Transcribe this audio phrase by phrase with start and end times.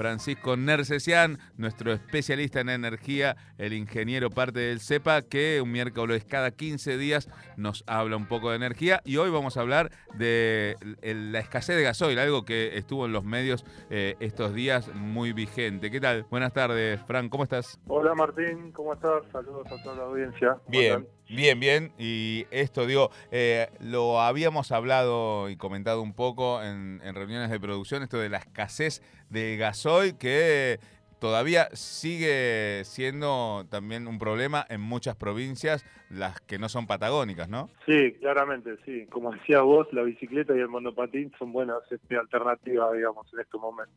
[0.00, 6.52] Francisco Nercesian, nuestro especialista en energía, el ingeniero parte del CEPA, que un miércoles cada
[6.52, 9.02] 15 días nos habla un poco de energía.
[9.04, 13.24] Y hoy vamos a hablar de la escasez de gasoil, algo que estuvo en los
[13.24, 15.90] medios eh, estos días muy vigente.
[15.90, 16.24] ¿Qué tal?
[16.30, 17.78] Buenas tardes, Fran, ¿cómo estás?
[17.86, 19.22] Hola Martín, ¿cómo estás?
[19.30, 20.56] Saludos a toda la audiencia.
[20.66, 21.06] Bien.
[21.32, 21.92] Bien, bien.
[21.96, 28.02] Y esto, digo, eh, lo habíamos hablado y comentado un poco en, reuniones de producción,
[28.02, 30.80] esto de la escasez de gasoil, que
[31.20, 37.70] todavía sigue siendo también un problema en muchas provincias, las que no son patagónicas, ¿no?
[37.86, 39.06] Sí, claramente, sí.
[39.06, 43.60] Como decías vos, la bicicleta y el monopatín son buenas este, alternativas, digamos, en estos
[43.60, 43.94] momentos.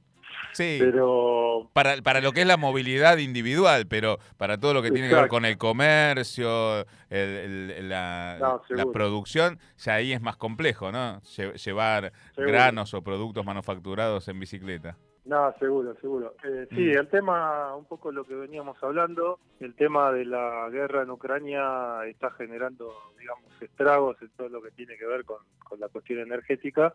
[0.51, 1.69] Sí, pero...
[1.73, 5.15] Para, para lo que es la movilidad individual, pero para todo lo que tiene que
[5.15, 8.59] ver con el comercio, la,
[8.91, 11.21] producción, ya ahí es más complejo, ¿no?
[11.21, 14.97] Llevar granos o productos manufacturados en bicicleta.
[15.25, 16.33] No, seguro, seguro.
[16.43, 16.97] Eh, sí, mm.
[16.97, 22.05] el tema, un poco lo que veníamos hablando, el tema de la guerra en Ucrania
[22.05, 25.37] está generando, digamos, estragos en todo lo que tiene que ver con,
[25.79, 26.93] la cuestión energética.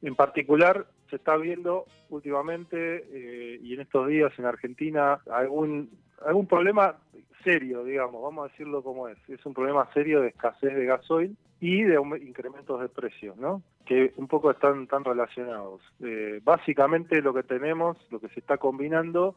[0.00, 5.90] En particular, se está viendo últimamente eh, y en estos días en Argentina algún,
[6.24, 6.98] algún problema
[7.42, 9.18] serio, digamos, vamos a decirlo como es.
[9.28, 13.62] Es un problema serio de escasez de gasoil y de incrementos de precios, ¿no?
[13.86, 15.80] Que un poco están tan relacionados.
[16.00, 19.36] Eh, básicamente lo que tenemos, lo que se está combinando,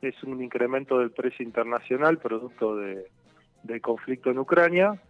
[0.00, 3.06] es un incremento del precio internacional producto de,
[3.62, 5.00] del conflicto en Ucrania.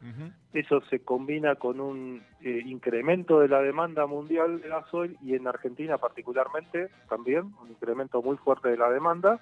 [0.53, 5.47] Eso se combina con un eh, incremento de la demanda mundial de gasoil y en
[5.47, 9.41] Argentina particularmente también, un incremento muy fuerte de la demanda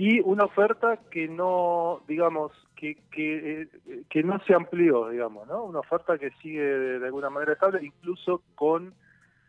[0.00, 3.68] y una oferta que no, digamos, que, que, eh,
[4.08, 5.62] que, no se amplió, digamos, ¿no?
[5.64, 8.94] Una oferta que sigue de, alguna manera estable, incluso con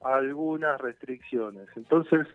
[0.03, 1.69] algunas restricciones.
[1.77, 2.27] Entonces,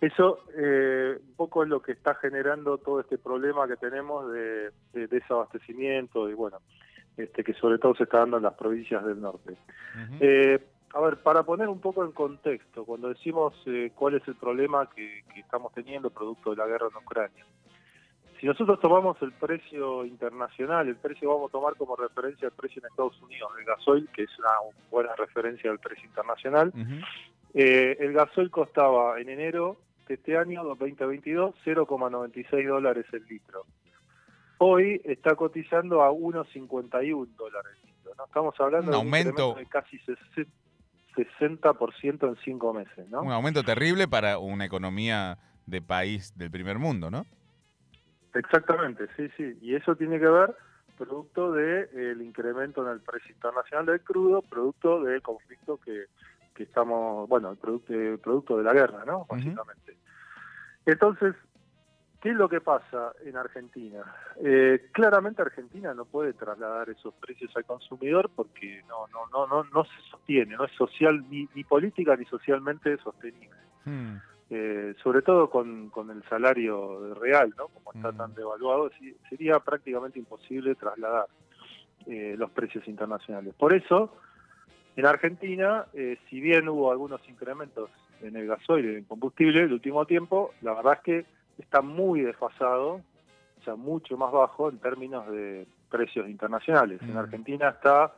[0.00, 4.72] eso eh, un poco es lo que está generando todo este problema que tenemos de,
[4.92, 6.58] desabastecimiento y bueno,
[7.16, 9.56] este que sobre todo se está dando en las provincias del norte.
[10.94, 14.88] A ver, para poner un poco en contexto, cuando decimos eh, cuál es el problema
[14.94, 17.44] que, estamos teniendo producto de la guerra en Ucrania,
[18.40, 22.80] si nosotros tomamos el precio internacional, el precio vamos a tomar como referencia el precio
[22.80, 24.50] en Estados Unidos del gasoil, que es una
[24.90, 26.72] buena referencia del precio internacional,
[27.52, 33.64] eh, el gasoil costaba en enero de este año 2022 0,96 dólares el litro.
[34.58, 38.12] Hoy está cotizando a 1,51 dólares el litro.
[38.16, 38.24] ¿no?
[38.24, 40.50] Estamos hablando de un aumento de casi 60
[41.18, 43.22] 60% en cinco meses, ¿no?
[43.22, 47.26] Un aumento terrible para una economía de país del primer mundo, ¿no?
[48.34, 49.58] Exactamente, sí, sí.
[49.60, 50.54] Y eso tiene que ver
[50.96, 56.06] producto del el incremento en el precio internacional del crudo, producto del conflicto que,
[56.54, 59.24] que estamos, bueno, el producto, producto de la guerra, ¿no?
[59.28, 59.96] Básicamente.
[60.86, 61.34] Entonces,
[62.20, 64.02] ¿Qué es lo que pasa en Argentina?
[64.42, 69.62] Eh, claramente Argentina no puede trasladar esos precios al consumidor porque no no no no
[69.72, 73.56] no se sostiene, no es social ni, política ni socialmente sostenible.
[73.84, 74.16] Hmm.
[74.50, 77.68] Eh, sobre todo con, con, el salario real, ¿no?
[77.68, 78.34] Como está tan hmm.
[78.34, 78.90] devaluado,
[79.28, 81.26] sería prácticamente imposible trasladar
[82.06, 83.54] eh, los precios internacionales.
[83.56, 84.16] Por eso,
[84.96, 85.86] en Argentina,
[86.28, 87.90] si bien hubo algunos incrementos
[88.22, 91.82] en el gasoil y en el combustible el último tiempo, la verdad es que está
[91.82, 93.00] muy desfasado,
[93.60, 97.00] o sea, mucho más bajo en términos de precios internacionales.
[97.02, 97.18] En mm.
[97.18, 98.14] Argentina está,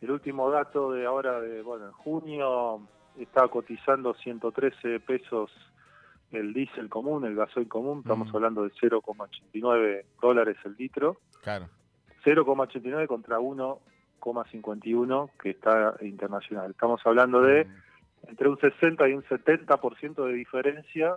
[0.00, 2.80] el último dato de ahora, de bueno, en junio
[3.18, 5.50] está cotizando 113 pesos
[6.30, 8.36] el diésel común, el gasoil común, estamos mm.
[8.36, 11.18] hablando de 0,89 dólares el litro.
[11.42, 11.68] Claro.
[12.24, 16.70] 0,89 contra 1,51 que está internacional.
[16.70, 18.28] Estamos hablando de mm.
[18.28, 21.16] entre un 60 y un 70% de diferencia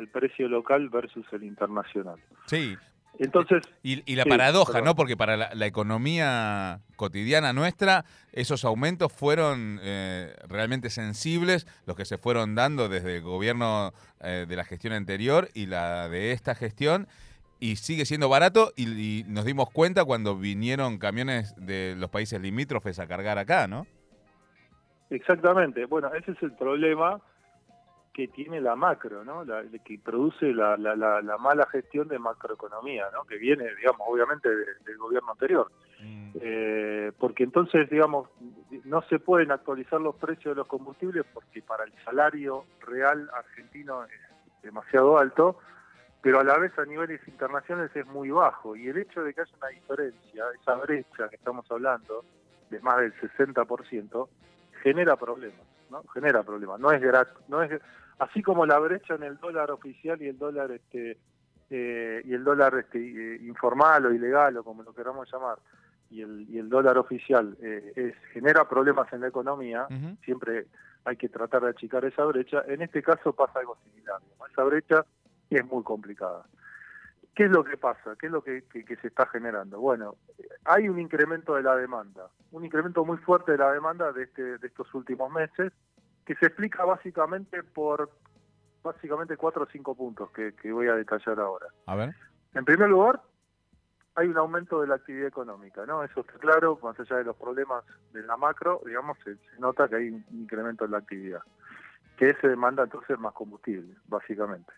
[0.00, 2.18] el precio local versus el internacional.
[2.46, 2.76] Sí.
[3.18, 4.94] Entonces, y, la paradoja, ¿no?
[4.94, 12.16] Porque para la, economía cotidiana nuestra, esos aumentos fueron eh, realmente sensibles, los que se
[12.16, 17.08] fueron dando desde el gobierno eh, de la gestión anterior y la de esta gestión,
[17.58, 22.40] y sigue siendo barato, y, y nos dimos cuenta cuando vinieron camiones de los países
[22.40, 23.86] limítrofes a cargar acá, ¿no?
[25.10, 25.84] Exactamente.
[25.84, 27.20] Bueno, ese es el problema
[28.12, 29.44] que tiene la macro, ¿no?
[29.44, 33.24] La, que produce la, la, mala gestión de macroeconomía, ¿no?
[33.24, 35.70] Que viene, digamos, obviamente del gobierno anterior.
[36.00, 36.30] Mm.
[36.40, 38.28] Eh, porque entonces, digamos,
[38.84, 44.04] no se pueden actualizar los precios de los combustibles porque para el salario real argentino
[44.04, 45.58] es demasiado alto,
[46.20, 48.74] pero a la vez a niveles internacionales es muy bajo.
[48.74, 52.24] Y el hecho de que haya una diferencia, esa brecha que estamos hablando,
[52.70, 54.28] de más del 60%,
[54.82, 55.69] genera problemas.
[55.90, 56.02] ¿No?
[56.14, 56.80] Genera problemas.
[56.80, 57.02] No es,
[57.48, 57.80] no es
[58.18, 61.18] así como la brecha en el dólar oficial y el dólar este
[61.70, 65.58] eh, y el dólar este, eh, informal o ilegal o como lo queramos llamar
[66.10, 69.86] y el, y el dólar oficial eh, es, genera problemas en la economía,
[70.24, 70.66] siempre
[71.04, 72.64] hay que tratar de achicar esa brecha.
[72.66, 74.20] En este caso pasa algo similar.
[74.50, 75.04] Esa brecha
[75.48, 76.44] es muy complicada.
[77.34, 78.16] ¿Qué es lo que pasa?
[78.18, 79.78] ¿Qué es lo que, se está generando?
[79.80, 80.16] Bueno,
[80.64, 84.58] hay un incremento de la demanda, un incremento muy fuerte de la demanda de, este,
[84.58, 85.72] de estos últimos meses,
[86.26, 88.10] que se explica básicamente por
[88.82, 91.66] básicamente cuatro o cinco puntos que, voy a detallar ahora.
[91.86, 92.14] A ver.
[92.54, 93.20] En primer lugar,
[94.14, 96.02] hay un aumento de la actividad económica, ¿no?
[96.02, 99.96] Eso está claro, más allá de los problemas de la macro, digamos, se, nota que
[99.96, 101.40] hay un incremento en la actividad,
[102.16, 104.72] que se demanda entonces más combustible, básicamente.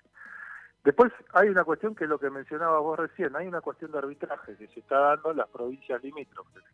[0.84, 3.98] Después hay una cuestión que es lo que mencionaba vos recién, hay una cuestión de
[3.98, 6.64] arbitraje que se está dando en las provincias limítrofes.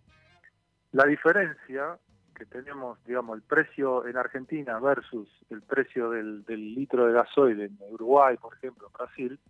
[0.93, 1.99] La diferencia
[2.35, 7.77] que tenemos, digamos, el precio en Argentina versus el precio del, litro de gasoil en
[7.81, 9.41] Uruguay, por ejemplo, en Brasil,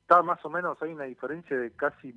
[0.00, 2.14] está más o menos, hay una diferencia de casi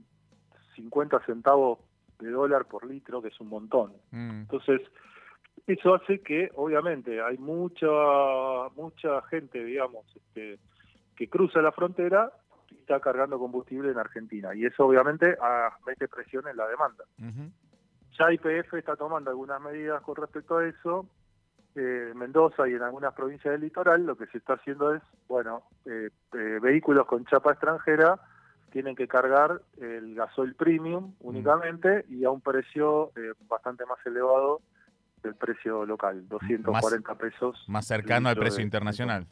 [0.75, 1.79] 50 centavos
[2.19, 3.93] de dólar por litro, que es un montón.
[4.11, 4.41] Mm.
[4.41, 4.81] Entonces,
[5.67, 7.87] eso hace que, obviamente, hay mucha
[8.75, 10.59] mucha gente, digamos, este,
[11.19, 12.31] que cruza la frontera
[12.71, 14.55] y está cargando combustible en Argentina.
[14.55, 15.37] Y eso, obviamente,
[15.85, 17.03] mete presión en la demanda.
[18.17, 21.05] Ya IPF está tomando algunas medidas con respecto a eso.
[21.75, 25.63] Eh, Mendoza y en algunas provincias del litoral lo que se está haciendo es, bueno,
[25.85, 28.19] eh, eh, vehículos con chapa extranjera
[28.71, 31.27] tienen que cargar el gasoil premium mm.
[31.27, 33.11] únicamente y a un precio
[33.47, 34.61] bastante más elevado
[35.21, 37.65] del precio local, 240 pesos.
[37.67, 39.27] Más cercano al precio internacional.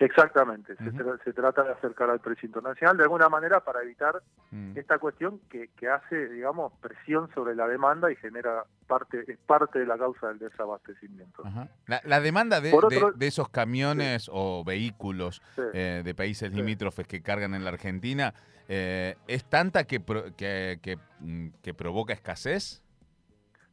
[0.00, 4.20] Exactamente, se, trata de acercar al precio internacional de alguna manera para evitar
[4.50, 4.76] mm.
[4.76, 9.86] esta cuestión que, hace, digamos, presión sobre la demanda y genera parte, es parte de
[9.86, 11.44] la causa del desabastecimiento.
[11.86, 12.72] La, demanda de,
[13.14, 15.40] de, esos camiones o vehículos
[15.72, 18.34] eh, de países limítrofes que cargan en la Argentina
[18.68, 20.02] eh, es tanta que,
[20.36, 22.82] que, mm, que provoca escasez.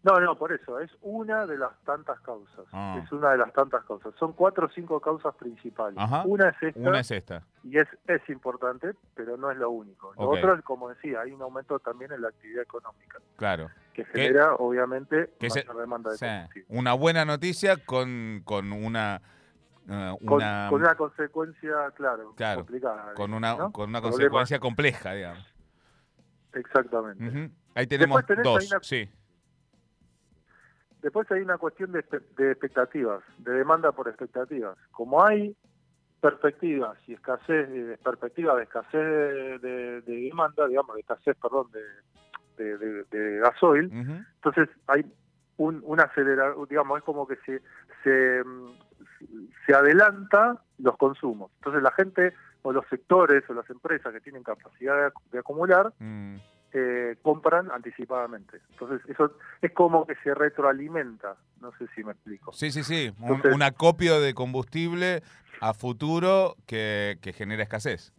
[0.04, 2.66] No, no, por eso, es una de las tantas causas.
[2.72, 3.00] Ah.
[3.04, 4.14] Es una de las tantas causas.
[4.18, 5.96] Son cuatro o cinco causas principales.
[6.26, 6.80] Una es esta.
[6.80, 7.44] Una es esta.
[7.64, 10.12] Y es, es importante, pero no es lo único.
[10.16, 13.20] Lo otro, como decía, hay un aumento también en la actividad económica.
[13.36, 13.70] Claro.
[13.94, 16.48] Que genera, obviamente, mayor demanda de.
[16.68, 19.22] Una buena noticia con, con una...
[19.88, 20.16] Una,
[20.70, 23.14] con, una consecuencia, claro, complicada.
[23.14, 25.46] Con una, con una consecuencia compleja, digamos.
[26.54, 27.52] Exactamente.
[27.76, 29.10] Ahí tenemos dos, sí.
[31.02, 34.78] Después hay una cuestión de, expectativas, de demanda por expectativas.
[34.92, 35.56] Como hay
[36.20, 43.92] perspectivas y escasez, de, perspectiva de escasez de, demanda, digamos, de escasez, perdón, de, gasoil,
[43.92, 45.04] entonces hay
[45.58, 47.62] un, un acelerador, digamos, es como que se,
[48.04, 48.44] se,
[49.66, 51.52] se adelanta los consumos.
[51.58, 52.34] Entonces la gente
[52.64, 56.36] o los sectores o las empresas que tienen capacidad de, acumular mm.
[56.74, 58.62] Eh, compran anticipadamente.
[58.72, 61.36] Entonces, eso es como que se retroalimenta.
[61.60, 62.54] No sé si me explico.
[62.54, 63.12] Sí, sí, sí.
[63.20, 65.22] un, acopio de combustible
[65.60, 68.14] a futuro que, genera escasez.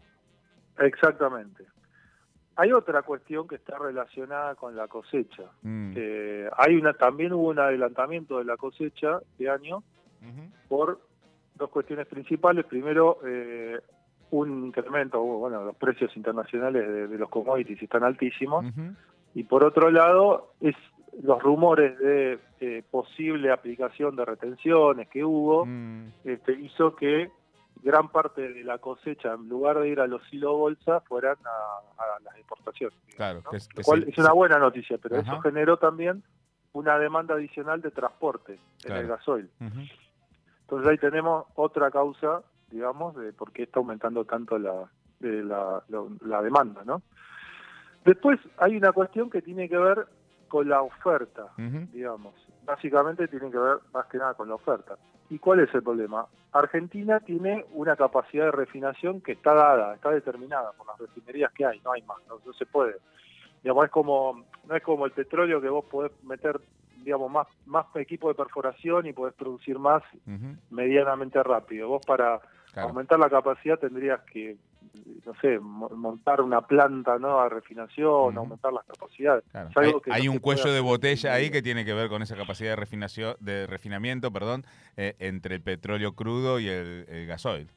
[0.78, 1.64] Exactamente.
[2.56, 5.44] Hay otra cuestión que está relacionada con la cosecha.
[5.62, 5.94] Mm.
[5.96, 9.82] Eh, hay una también hubo un adelantamiento de la cosecha de año
[10.68, 11.00] por
[11.54, 12.66] dos cuestiones principales.
[12.66, 13.80] Primero, eh,
[14.32, 18.64] un incremento, bueno, los precios internacionales de, los commodities están altísimos,
[19.34, 20.74] y por otro lado, es
[21.22, 26.12] los rumores de eh, posible aplicación de retenciones que hubo, mm.
[26.24, 27.30] este, hizo que
[27.82, 32.20] gran parte de la cosecha, en lugar de ir a los silo bolsa, fueran a,
[32.24, 32.96] las exportaciones.
[33.16, 33.68] Claro, es
[34.18, 36.22] una buena noticia, pero eso generó también
[36.72, 39.50] una demanda adicional de transporte en el gasoil.
[40.62, 45.82] Entonces ahí tenemos otra causa digamos, de por qué está aumentando tanto la, de la,
[45.88, 47.02] la, demanda, ¿no?
[48.04, 50.06] Después hay una cuestión que tiene que ver
[50.48, 51.46] con la oferta,
[51.92, 52.34] digamos.
[52.64, 54.96] Básicamente tiene que ver más que nada con la oferta.
[55.30, 56.26] ¿Y cuál es el problema?
[56.52, 61.64] Argentina tiene una capacidad de refinación que está dada, está determinada por las refinerías que
[61.64, 62.96] hay, no hay más, no, no se puede.
[63.62, 66.60] Digamos, es como, no es como el petróleo que vos podés meter
[67.04, 70.02] digamos, más, más equipo de perforación y podés producir más
[70.70, 71.88] medianamente rápido.
[71.88, 72.40] Vos para
[72.76, 74.56] aumentar la capacidad tendrías que,
[75.26, 77.38] no sé, montar una planta ¿no?
[77.38, 79.44] a refinación, aumentar las capacidades.
[80.10, 83.36] hay, un cuello de botella ahí que tiene que ver con esa capacidad de refinación,
[83.40, 84.64] de refinamiento, perdón,
[84.96, 87.68] eh, entre el petróleo crudo y el, el gasoil.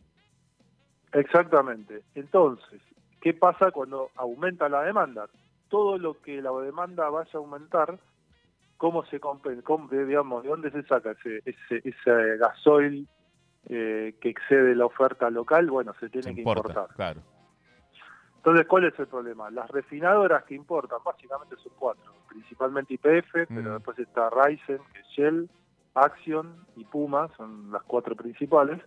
[1.11, 2.01] Exactamente.
[2.13, 2.81] Entonces,
[3.21, 5.27] ¿qué pasa cuando aumenta la demanda?
[5.69, 7.97] Todo lo que la demanda vaya a aumentar
[8.77, 13.07] cómo se compensa, digamos, de dónde se saca ese, ese, ese gasoil
[13.67, 16.87] eh, que excede la oferta local, bueno, se tiene que importar.
[16.95, 17.21] Claro.
[18.37, 19.49] Entonces, ¿cuál es el problema?
[19.49, 23.73] Las refinadoras que importan, básicamente son cuatro, principalmente IPF, pero mm.
[23.73, 25.49] después está Ryzen, que es Shell,
[25.95, 28.79] Action y Puma, son las cuatro principales.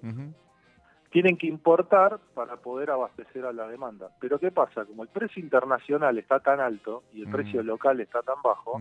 [1.11, 4.11] Tienen que importar para poder abastecer a la demanda.
[4.20, 4.85] Pero ¿qué pasa?
[4.85, 8.80] Como el precio internacional está tan alto y el precio local está tan bajo,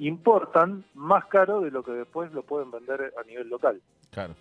[0.00, 3.80] importan más caro de lo que después lo pueden vender a nivel local.
[4.10, 4.34] Claro.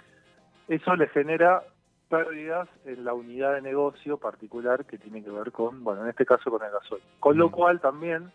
[0.67, 1.63] Eso les genera
[2.09, 6.25] pérdidas en la unidad de negocio particular que tiene que ver con, bueno, en este
[6.25, 7.01] caso con el gasoil.
[7.19, 7.51] Con lo mm.
[7.51, 8.31] cual también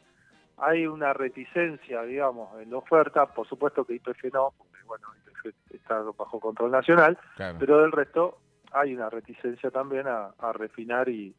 [0.57, 5.55] hay una reticencia, digamos, en la oferta, por supuesto que IPF no, porque bueno, IPF
[5.73, 7.17] está bajo control nacional,
[7.59, 8.39] pero del resto
[8.73, 11.35] hay una reticencia también a, refinar y,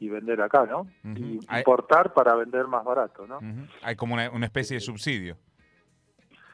[0.00, 0.86] vender acá, ¿no?
[1.02, 3.40] Y importar para vender más barato, ¿no?
[3.82, 5.38] Hay como una, especie de subsidio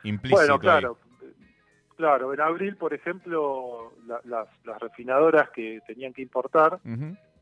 [0.04, 0.40] implícito.
[0.40, 0.98] Bueno, claro.
[2.00, 3.92] Claro, en abril, por ejemplo,
[4.24, 4.48] las,
[4.80, 6.78] refinadoras que tenían que importar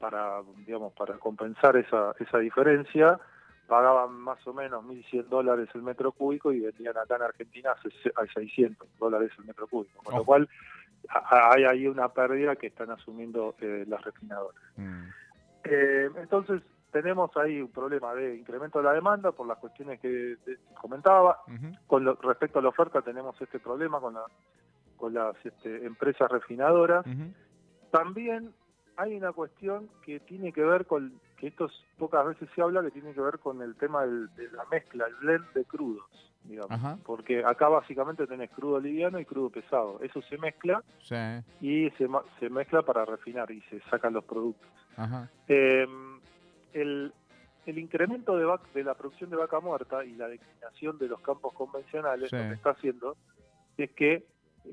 [0.01, 3.21] para, digamos, para compensar esa, esa diferencia,
[3.69, 8.27] pagaban más o menos 1.100 dólares el metro cúbico y vendían acá en Argentina a
[8.35, 10.03] 600 dólares el metro cúbico.
[10.03, 10.49] Con lo cual
[11.31, 14.61] hay ahí una pérdida que están asumiendo eh, las refinadoras.
[14.75, 15.05] Mm.
[15.63, 20.37] Eh, entonces, tenemos ahí un problema de incremento de la demanda por las cuestiones que
[20.81, 21.43] comentaba.
[21.87, 24.25] Con respecto a la oferta tenemos este problema con, la,
[24.97, 27.05] con las este, empresas refinadoras.
[27.91, 28.53] También
[28.97, 32.91] hay una cuestión que tiene que ver con, que esto pocas veces se habla, que
[32.91, 36.99] tiene que ver con el tema de la mezcla, el blend de crudos, digamos.
[37.05, 40.01] Porque acá básicamente tenés crudo liviano y crudo pesado.
[40.03, 40.83] Eso se mezcla
[41.61, 42.09] y se,
[42.41, 44.69] se mezcla para refinar y se sacan los productos.
[45.47, 45.87] Eh,
[46.73, 47.13] el,
[47.67, 51.53] el incremento de, de la producción de vaca muerta y la declinación de los campos
[51.55, 53.17] convencionales lo que está haciendo
[53.77, 54.25] es que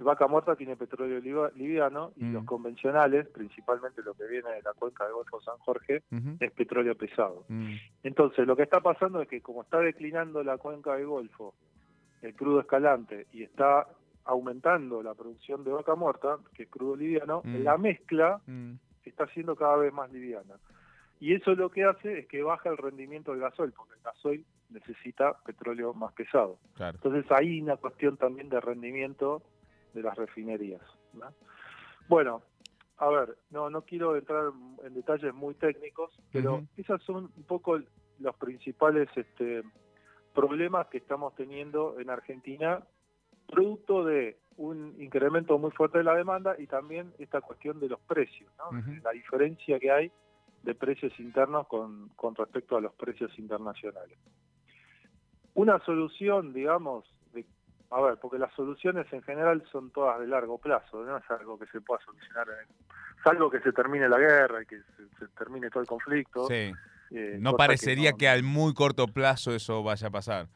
[0.04, 1.20] vaca muerta tiene petróleo
[1.56, 2.46] liviano y los mm.
[2.46, 6.04] convencionales, principalmente lo que viene de la cuenca de Golfo San Jorge,
[6.40, 7.46] es petróleo pesado.
[7.48, 7.74] Mm.
[8.04, 11.54] Entonces, lo que está pasando es que como está declinando la cuenca de Golfo,
[12.22, 13.88] el crudo escalante, y está
[14.26, 17.64] aumentando la producción de vaca muerta, que es crudo liviano, mm.
[17.64, 18.42] la mezcla
[19.04, 20.56] está siendo cada vez más liviana.
[21.20, 24.46] Y eso lo que hace es que baja el rendimiento del gasoil, porque el gasoil
[24.70, 26.58] necesita petróleo más pesado.
[26.80, 29.42] Entonces hay una cuestión también de rendimiento
[29.94, 30.82] de las refinerías.
[32.08, 32.44] Bueno,
[32.98, 34.52] a ver, no no quiero entrar
[34.84, 37.80] en detalles muy técnicos, pero esos son un poco
[38.20, 39.64] los principales este,
[40.34, 42.84] problemas que estamos teniendo en Argentina,
[43.48, 48.00] producto de un incremento muy fuerte de la demanda y también esta cuestión de los
[48.02, 48.52] precios,
[49.04, 50.12] la diferencia que hay
[50.66, 54.18] de precios internos con, con respecto a los precios internacionales.
[55.54, 57.46] Una solución, digamos, de,
[57.92, 61.58] a ver, porque las soluciones en general son todas de largo plazo, no es algo
[61.58, 62.48] que se pueda solucionar,
[63.24, 64.80] salvo que se termine la guerra y que
[65.20, 66.48] se, termine todo el conflicto.
[66.48, 66.72] Sí.
[67.12, 70.48] Eh, no parecería que, al muy corto plazo eso vaya a pasar.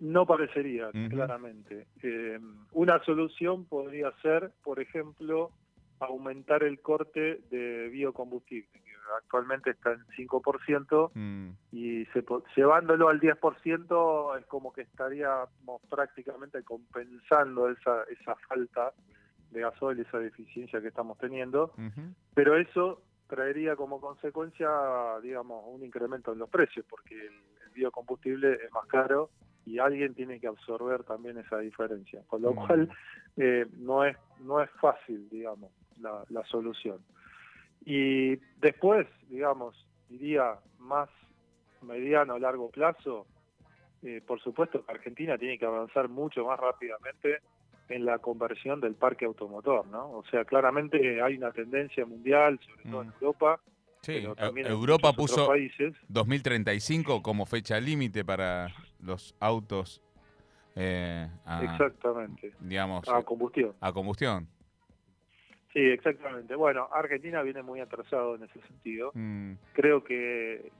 [0.00, 1.86] No parecería, claramente.
[2.02, 2.38] Eh,
[2.72, 5.52] una solución podría ser, por ejemplo,
[6.00, 8.80] aumentar el corte de biocombustible,
[9.16, 11.50] actualmente está en 5%, mm.
[11.72, 12.24] y se,
[12.56, 18.92] llevándolo al 10% es como que estaríamos prácticamente compensando esa, esa falta
[19.50, 21.72] de gasoil, esa deficiencia que estamos teniendo,
[22.34, 24.68] pero eso traería como consecuencia,
[25.22, 27.32] digamos, un incremento en los precios, porque el,
[27.74, 29.30] biocombustible es más caro
[29.66, 32.88] y alguien tiene que absorber también esa diferencia, con lo cual
[33.36, 36.98] eh, no es no es fácil, digamos la, solución.
[37.84, 41.08] Y después, digamos, diría más
[41.82, 43.26] mediano o largo plazo,
[44.02, 47.40] eh, por supuesto que Argentina tiene que avanzar mucho más rápidamente
[47.88, 50.10] en la conversión del parque automotor, ¿no?
[50.10, 53.12] O sea, claramente hay una tendencia mundial, sobre todo en mm.
[53.20, 53.60] Europa.
[54.00, 54.24] Sí,
[54.56, 55.94] Europa puso países.
[56.08, 58.68] 2035 como fecha límite para
[59.00, 60.02] los autos.
[60.76, 61.26] Eh,
[61.62, 62.52] Exactamente.
[62.60, 63.08] Digamos.
[63.08, 63.72] A combustión.
[63.80, 64.48] A combustión.
[65.74, 66.54] Sí, exactamente.
[66.54, 69.10] Bueno, Argentina viene muy atrasado en ese sentido.
[69.12, 69.54] Mm.
[69.72, 70.70] Creo que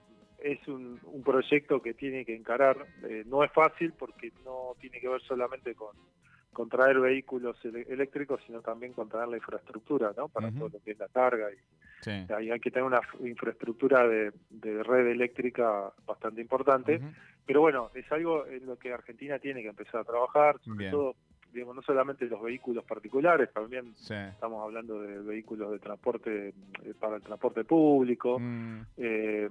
[0.41, 2.77] es un, proyecto que tiene que encarar.
[3.03, 8.61] Eh, no es fácil porque no tiene que ver solamente con, traer vehículos eléctricos, sino
[8.61, 10.29] también con traer la infraestructura, ¿no?
[10.29, 11.49] Para todo lo que es la carga.
[11.51, 17.01] Y, hay, que tener una infraestructura de, red eléctrica bastante importante.
[17.45, 21.15] Pero bueno, es algo en lo que Argentina tiene que empezar a trabajar, sobre todo
[21.63, 27.21] no solamente los vehículos particulares, también estamos hablando de vehículos de transporte eh, para el
[27.21, 28.37] transporte público.
[28.39, 28.81] Mm.
[28.97, 29.49] Eh,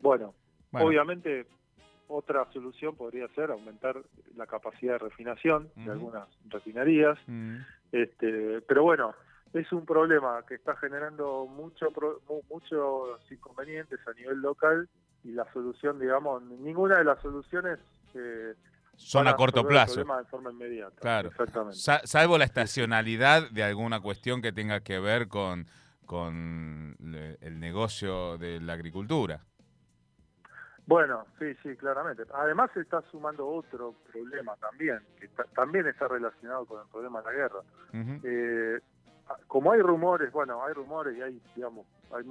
[0.00, 0.34] bueno,
[0.72, 1.46] obviamente
[2.08, 3.96] otra solución podría ser aumentar
[4.36, 7.18] la capacidad de refinación de algunas refinerías.
[7.26, 7.56] Mm.
[7.92, 9.14] Este, pero bueno,
[9.52, 11.88] es un problema que está generando mucho,
[12.50, 14.88] muchos inconvenientes a nivel local
[15.24, 17.78] y la solución, digamos, ninguna de las soluciones
[18.14, 18.54] eh,
[18.98, 20.00] son a corto plazo.
[20.00, 21.00] de forma inmediata.
[21.00, 21.28] Claro.
[21.28, 21.78] Exactamente.
[22.04, 25.66] salvo la estacionalidad de alguna cuestión que tenga que ver con,
[26.04, 26.96] con
[27.40, 29.40] el negocio de la agricultura.
[30.86, 32.22] Bueno, sí, sí, claramente.
[32.32, 37.26] Además se está sumando otro problema también, que también está relacionado con el problema de
[37.26, 37.60] la guerra.
[38.24, 38.80] eh,
[39.46, 42.24] como hay rumores, bueno, hay rumores y hay, digamos, hay,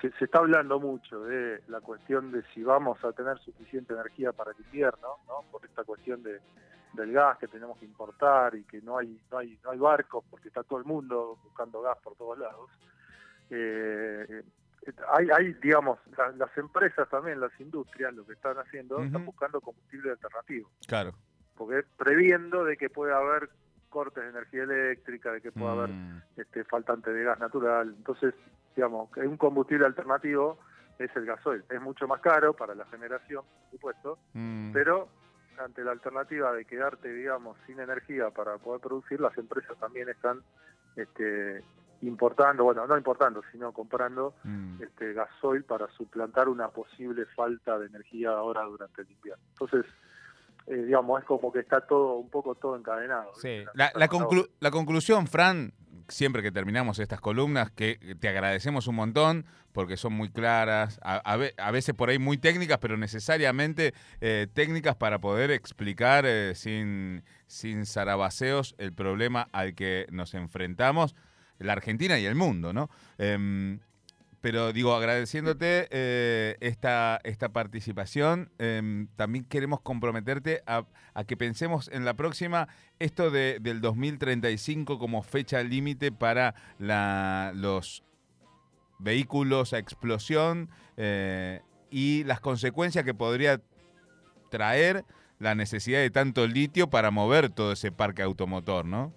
[0.00, 4.32] se, se, está hablando mucho de la cuestión de si vamos a tener suficiente energía
[4.32, 5.44] para el invierno, ¿no?
[5.50, 6.40] Por esta cuestión de,
[6.92, 10.24] del gas que tenemos que importar y que no hay, no hay, no hay barcos
[10.30, 12.70] porque está todo el mundo buscando gas por todos lados.
[13.50, 14.42] Eh,
[15.12, 15.98] hay, hay, digamos,
[16.36, 20.70] las empresas también, las industrias, lo que están haciendo, están buscando combustible alternativo.
[20.86, 21.12] Claro.
[21.56, 23.50] Porque previendo de que pueda haber
[23.90, 26.22] cortes de energía eléctrica, de que pueda haber mm.
[26.36, 27.94] este, faltante de gas natural.
[27.98, 28.34] Entonces,
[28.76, 30.58] digamos, un combustible alternativo
[30.98, 31.64] es el gasoil.
[31.70, 34.72] Es mucho más caro para la generación, por supuesto, mm.
[34.72, 35.08] pero
[35.58, 40.42] ante la alternativa de quedarte, digamos, sin energía para poder producir, las empresas también están
[40.96, 41.62] este,
[42.02, 44.82] importando, bueno, no importando, sino comprando mm.
[44.82, 49.42] este gasoil para suplantar una posible falta de energía ahora durante el invierno.
[49.52, 49.86] Entonces,
[50.66, 53.32] eh, digamos, es como que está todo un poco todo encadenado.
[53.34, 53.64] Sí.
[53.74, 55.72] La, la, conclusión, Fran,
[56.10, 61.70] siempre que terminamos estas columnas, que te agradecemos un montón porque son muy claras, a,
[61.70, 67.86] veces por ahí muy técnicas, pero necesariamente eh, técnicas para poder explicar eh, sin, sin
[67.86, 71.14] zarabaseos el problema al que nos enfrentamos
[71.58, 72.90] la Argentina y el mundo, ¿no?
[73.18, 73.80] Em,
[74.40, 80.84] pero digo, agradeciéndote eh, esta, esta participación, em, también queremos comprometerte a,
[81.26, 82.68] que pensemos en la próxima
[82.98, 88.02] esto de, del 2035 como fecha límite para la, los
[88.98, 93.60] vehículos a explosión eh, y las consecuencias que podría
[94.50, 95.04] traer
[95.38, 99.12] la necesidad de tanto litio para mover todo ese parque automotor, ¿no?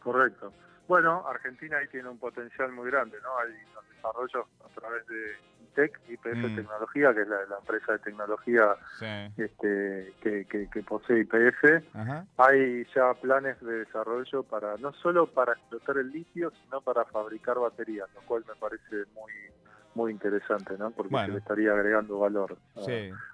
[0.00, 0.52] Correcto.
[0.88, 3.30] Bueno, Argentina ahí tiene un potencial muy grande, ¿no?
[3.38, 3.52] Hay
[4.02, 5.36] desarrollo a través de
[5.72, 6.56] ITEC, IPF mm.
[6.56, 8.76] Tecnología, que es la, empresa de tecnología
[9.36, 11.84] este, que, posee IPF.
[12.38, 17.58] Hay ya planes de desarrollo para no solo para explotar el litio, sino para fabricar
[17.58, 19.32] baterías, lo cual me parece muy
[19.94, 20.90] muy interesante, ¿no?
[20.90, 22.56] Porque se le estaría agregando valor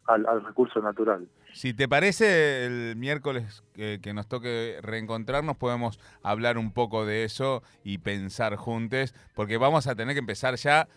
[0.07, 1.29] al, recurso natural.
[1.53, 7.62] Si te parece, el miércoles que, nos toque reencontrarnos podemos hablar un poco de eso
[7.85, 10.88] y pensar juntos, porque vamos a tener que empezar ya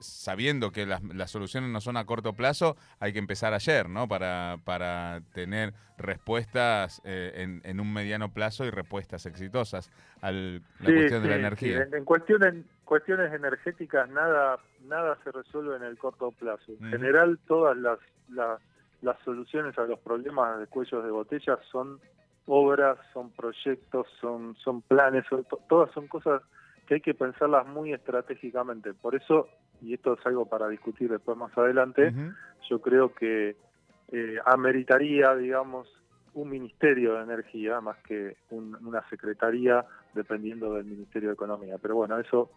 [0.00, 4.08] sabiendo que las, soluciones no son a corto plazo, hay que empezar ayer, ¿no?
[4.08, 9.90] Para, para tener respuestas eh, en, un mediano plazo y respuestas exitosas
[10.22, 11.86] a la cuestión de la energía.
[11.92, 16.72] En, cuestiones, cuestiones energéticas nada, nada se resuelve en el corto plazo.
[16.72, 17.98] En general, todas las,
[18.28, 18.60] las
[19.02, 22.00] las soluciones a los problemas de cuellos de botella son
[22.46, 25.24] obras, son proyectos, son, son planes,
[25.68, 26.42] todas son cosas
[26.86, 28.94] que hay que pensarlas muy estratégicamente.
[28.94, 29.48] Por eso,
[29.82, 32.12] y esto es algo para discutir después más adelante,
[32.68, 33.56] yo creo que
[34.10, 35.88] eh, ameritaría, digamos,
[36.32, 41.76] un ministerio de energía más que una secretaría dependiendo del Ministerio de Economía.
[41.80, 42.50] Pero bueno, eso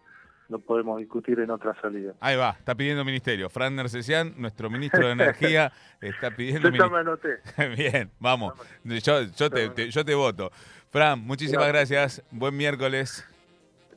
[0.52, 2.12] lo podemos discutir en otra salida.
[2.20, 3.48] Ahí va, está pidiendo ministerio.
[3.48, 7.38] Fran Nercesian, nuestro ministro de Energía, está pidiendo Yo me anoté.
[7.76, 8.54] Bien, vamos.
[8.84, 10.52] Yo, yo, te, yo te voto.
[10.90, 12.22] Fran, muchísimas gracias.
[12.30, 13.26] Buen miércoles.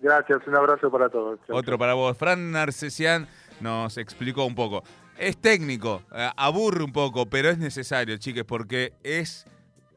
[0.01, 1.39] Gracias, un abrazo para todos.
[1.49, 2.17] Otro para vos.
[2.17, 3.27] Fran Narcesian
[3.59, 4.83] nos explicó un poco.
[5.17, 9.45] Es técnico, eh, aburre un poco, pero es necesario, chiques, porque es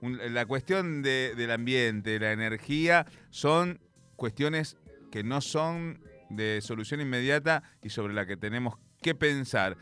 [0.01, 3.81] la cuestión del ambiente, la energía, son
[4.17, 4.77] cuestiones
[5.11, 9.77] que no son de solución inmediata y sobre la que tenemos que pensar.